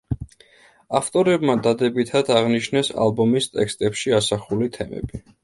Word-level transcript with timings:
ავტორებმა 0.99 1.55
დადებითად 1.67 2.31
აღნიშნეს 2.39 2.91
ალბომის 3.05 3.49
ტექსტებში 3.59 4.17
ასახული 4.23 4.73
თემები. 4.81 5.25